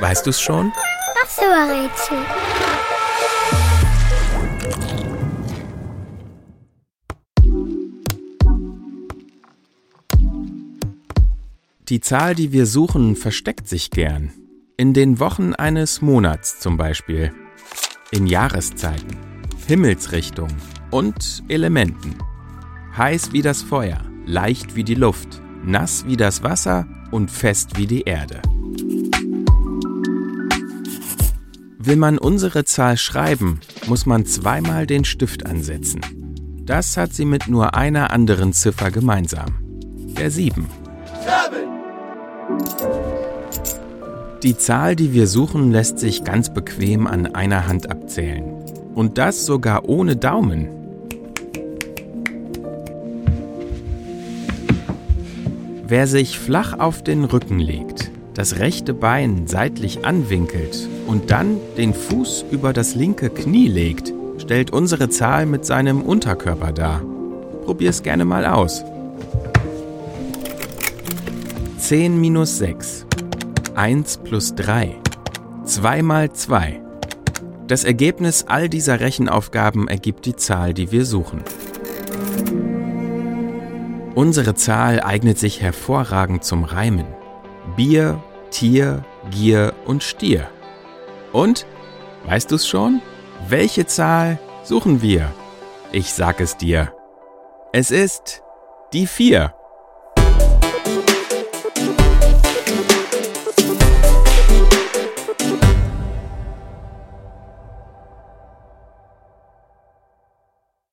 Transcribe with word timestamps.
Weißt 0.00 0.26
du's 0.26 0.40
schon? 0.40 0.72
Das 1.20 1.38
Rätsel. 1.38 2.18
Die 11.88 12.00
Zahl, 12.00 12.34
die 12.34 12.52
wir 12.52 12.64
suchen, 12.64 13.14
versteckt 13.14 13.68
sich 13.68 13.90
gern. 13.90 14.32
In 14.76 14.94
den 14.94 15.20
Wochen 15.20 15.54
eines 15.54 16.00
Monats 16.00 16.58
zum 16.58 16.76
Beispiel. 16.76 17.32
In 18.10 18.26
Jahreszeiten, 18.26 19.18
Himmelsrichtung 19.66 20.48
und 20.90 21.42
Elementen. 21.48 22.16
Heiß 22.96 23.32
wie 23.32 23.42
das 23.42 23.62
Feuer, 23.62 24.00
leicht 24.24 24.76
wie 24.76 24.84
die 24.84 24.94
Luft, 24.94 25.42
nass 25.62 26.06
wie 26.06 26.16
das 26.16 26.42
Wasser 26.42 26.86
und 27.10 27.30
fest 27.30 27.76
wie 27.76 27.86
die 27.86 28.02
Erde. 28.02 28.40
Will 31.86 31.96
man 31.96 32.16
unsere 32.16 32.64
Zahl 32.64 32.96
schreiben, 32.96 33.60
muss 33.86 34.06
man 34.06 34.24
zweimal 34.24 34.86
den 34.86 35.04
Stift 35.04 35.44
ansetzen. 35.44 36.00
Das 36.64 36.96
hat 36.96 37.12
sie 37.12 37.26
mit 37.26 37.46
nur 37.46 37.74
einer 37.74 38.10
anderen 38.10 38.54
Ziffer 38.54 38.90
gemeinsam. 38.90 39.58
Der 40.16 40.30
7. 40.30 40.66
Die 44.42 44.56
Zahl, 44.56 44.96
die 44.96 45.12
wir 45.12 45.26
suchen, 45.26 45.72
lässt 45.72 45.98
sich 45.98 46.24
ganz 46.24 46.54
bequem 46.54 47.06
an 47.06 47.34
einer 47.34 47.66
Hand 47.66 47.90
abzählen. 47.90 48.44
Und 48.94 49.18
das 49.18 49.44
sogar 49.44 49.86
ohne 49.86 50.16
Daumen. 50.16 50.70
Wer 55.86 56.06
sich 56.06 56.38
flach 56.38 56.78
auf 56.78 57.04
den 57.04 57.24
Rücken 57.24 57.58
legt, 57.58 58.10
das 58.34 58.58
rechte 58.58 58.94
Bein 58.94 59.46
seitlich 59.46 60.04
anwinkelt 60.04 60.88
und 61.06 61.30
dann 61.30 61.58
den 61.76 61.94
Fuß 61.94 62.44
über 62.50 62.72
das 62.72 62.94
linke 62.94 63.30
Knie 63.30 63.68
legt, 63.68 64.12
stellt 64.38 64.72
unsere 64.72 65.08
Zahl 65.08 65.46
mit 65.46 65.64
seinem 65.64 66.02
Unterkörper 66.02 66.72
dar. 66.72 67.02
Probier's 67.64 68.02
gerne 68.02 68.24
mal 68.24 68.44
aus. 68.44 68.84
10 71.78 72.20
minus 72.20 72.58
6. 72.58 73.06
1 73.74 74.18
plus 74.18 74.54
3. 74.54 74.96
2 75.64 76.02
mal 76.02 76.32
2. 76.32 76.80
Das 77.66 77.84
Ergebnis 77.84 78.44
all 78.48 78.68
dieser 78.68 79.00
Rechenaufgaben 79.00 79.88
ergibt 79.88 80.26
die 80.26 80.36
Zahl, 80.36 80.74
die 80.74 80.92
wir 80.92 81.06
suchen. 81.06 81.42
Unsere 84.14 84.54
Zahl 84.54 85.00
eignet 85.00 85.38
sich 85.38 85.60
hervorragend 85.60 86.44
zum 86.44 86.64
Reimen. 86.64 87.06
Bier, 87.76 88.22
Tier, 88.50 89.04
Gier 89.30 89.72
und 89.84 90.02
Stier. 90.02 90.48
Und, 91.32 91.66
weißt 92.24 92.50
du's 92.50 92.66
schon? 92.68 93.00
Welche 93.48 93.86
Zahl 93.86 94.38
suchen 94.62 95.02
wir? 95.02 95.32
Ich 95.92 96.12
sag 96.12 96.40
es 96.40 96.56
dir. 96.56 96.92
Es 97.72 97.90
ist 97.90 98.42
die 98.92 99.06
4. 99.06 99.54